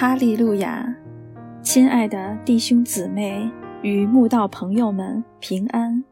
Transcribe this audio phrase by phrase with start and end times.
[0.00, 0.94] 哈利路亚，
[1.60, 3.50] 亲爱的弟兄姊妹
[3.82, 6.04] 与慕道朋友们平安。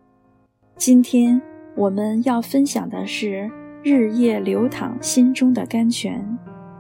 [0.77, 1.41] 今天
[1.77, 3.27] 我们要分享的是
[3.85, 6.21] 《日夜流淌心中的甘泉》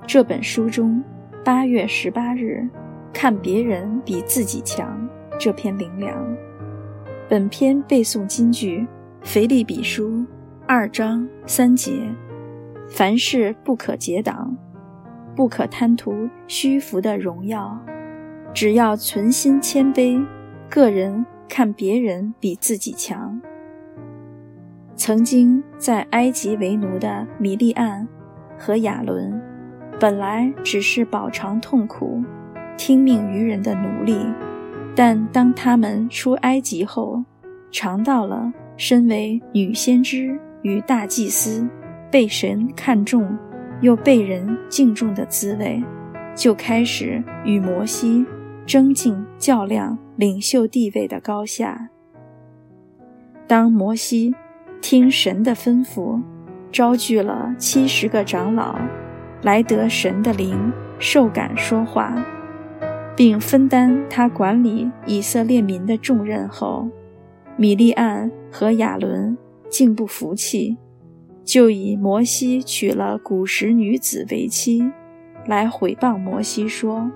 [0.05, 1.01] 这本书中
[1.45, 2.69] 八月十八日
[3.15, 6.37] “看别人比自己强”这篇灵粮。
[7.29, 8.85] 本篇背诵金句：
[9.23, 10.27] 腓立比书
[10.67, 11.93] 二章三节，
[12.89, 14.46] 凡事不可结党。
[15.37, 17.79] 不可贪图虚浮的荣耀，
[18.55, 20.25] 只要存心谦卑，
[20.71, 23.39] 个人看别人比自己强。
[24.97, 28.09] 曾经在埃及为奴的米利暗
[28.59, 29.39] 和亚伦，
[30.01, 32.25] 本来只是饱尝痛苦、
[32.79, 34.19] 听命于人的奴隶，
[34.95, 37.23] 但当他们出埃及后，
[37.71, 41.69] 尝到了身为女先知与大祭司
[42.11, 43.37] 被神看重。
[43.81, 45.83] 又被人敬重的滋味，
[46.35, 48.25] 就开始与摩西
[48.65, 51.91] 争竞较量领袖地位的高下。
[53.47, 54.35] 当摩西
[54.81, 56.21] 听神的吩咐，
[56.73, 58.79] 招聚了七十个长老
[59.43, 62.15] 来得神的灵受感说话，
[63.15, 66.89] 并分担他管理以色列民的重任后，
[67.57, 69.37] 米利暗和亚伦
[69.71, 70.77] 竟不服气。
[71.47, 74.83] 就以摩西娶了古时女子为妻，
[75.47, 77.09] 来毁谤摩西说：“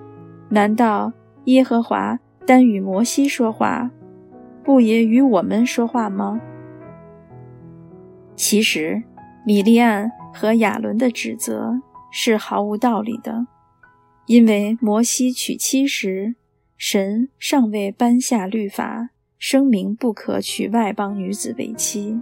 [0.49, 1.13] 难道
[1.47, 3.91] 耶和华单与摩西说话，
[4.63, 6.41] 不也与我们说话吗？”
[8.37, 9.03] 其实，
[9.45, 13.49] 米利暗和亚伦的指责是毫无道理的，
[14.27, 16.37] 因为摩西娶妻时，
[16.77, 19.09] 神尚未颁下律法，
[19.41, 22.21] 声明不可娶外邦女子为妻，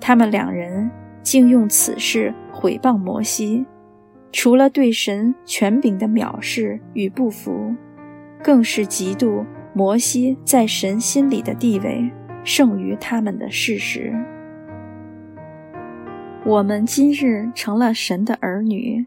[0.00, 0.90] 他们两人。
[1.22, 3.64] 竟用此事毁谤摩西，
[4.32, 7.74] 除了对神权柄的藐视与不服，
[8.42, 12.10] 更是嫉妒摩西在神心里的地位
[12.44, 14.12] 胜于他们的事实。
[16.44, 19.04] 我们今日成了神的儿女，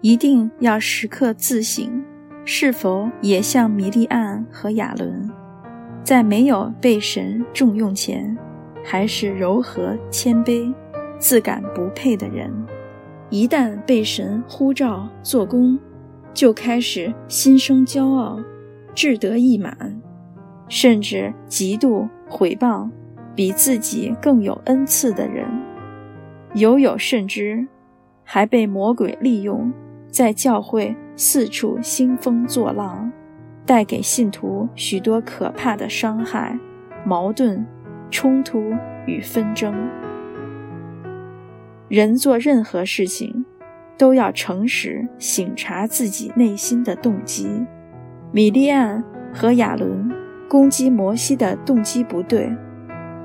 [0.00, 2.04] 一定要时刻自省，
[2.44, 5.30] 是否也像米利暗和亚伦，
[6.02, 8.36] 在没有被神重用前，
[8.82, 10.74] 还是柔和谦卑。
[11.18, 12.52] 自感不配的人，
[13.30, 15.78] 一旦被神呼召做工，
[16.32, 18.38] 就开始心生骄傲、
[18.94, 19.76] 志得意满，
[20.68, 22.90] 甚至嫉妒毁谤
[23.34, 25.46] 比自己更有恩赐的人。
[26.54, 27.66] 有有甚之，
[28.22, 29.72] 还被魔鬼利用，
[30.08, 33.10] 在教会四处兴风作浪，
[33.66, 36.56] 带给信徒许多可怕的伤害、
[37.04, 37.66] 矛盾、
[38.10, 38.72] 冲突
[39.06, 39.74] 与纷争。
[41.94, 43.44] 人做任何事情，
[43.96, 47.46] 都要诚实省察自己内心的动机。
[48.32, 49.00] 米利安
[49.32, 50.10] 和亚伦
[50.48, 52.50] 攻击摩西的动机不对，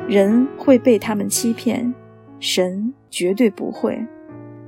[0.07, 1.91] 人会被他们欺骗，
[2.39, 4.05] 神绝对不会。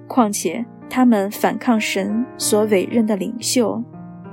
[0.07, 3.83] 况且他们反抗神所委任的领袖，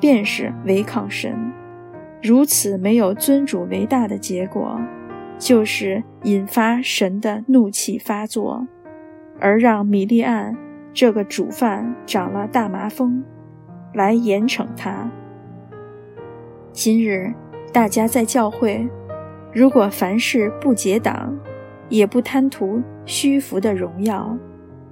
[0.00, 1.52] 便是违抗神。
[2.22, 4.80] 如此没有尊主为大的结果，
[5.38, 8.66] 就是引发神的怒气发作。
[9.40, 10.56] 而让米利暗
[10.92, 13.22] 这个主犯长了大麻风，
[13.94, 15.10] 来严惩他。
[16.72, 17.32] 今日
[17.72, 18.88] 大家在教会，
[19.52, 21.36] 如果凡事不结党，
[21.88, 24.36] 也不贪图虚浮的荣耀，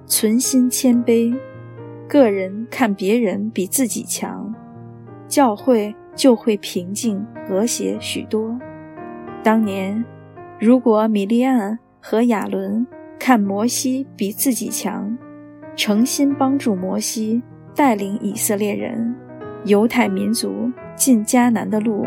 [0.05, 1.35] 存心谦卑，
[2.07, 4.53] 个人看别人比自己强，
[5.27, 8.57] 教会就会平静和谐许多。
[9.43, 10.03] 当年，
[10.59, 12.85] 如果米利暗和亚伦，
[13.19, 15.17] 看摩西比自己强，
[15.75, 17.41] 诚心帮助摩西
[17.75, 19.13] 带领以色列人、
[19.65, 22.05] 犹太民族进迦南的路，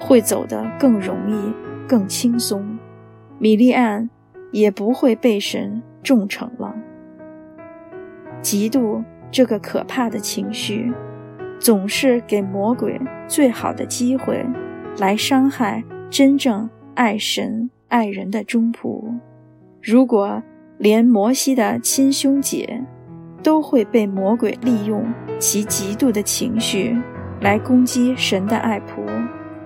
[0.00, 1.52] 会走得更容易、
[1.88, 2.78] 更轻松。
[3.38, 4.08] 米利暗
[4.52, 6.74] 也不会被神重惩了。
[8.42, 10.92] 嫉妒这个可怕的情绪，
[11.58, 14.44] 总是给魔鬼最好的机会，
[14.98, 19.18] 来伤害真正爱神爱人的忠仆。
[19.82, 20.42] 如果
[20.80, 22.82] 连摩西的亲兄姐
[23.42, 25.04] 都会被魔鬼利用
[25.38, 26.96] 其嫉妒的情绪
[27.42, 29.04] 来攻击神的爱仆，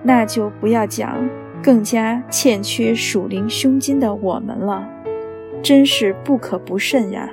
[0.03, 1.17] 那就不要讲
[1.63, 4.85] 更加欠缺属灵胸襟的我们了，
[5.63, 7.29] 真是不可不慎呀。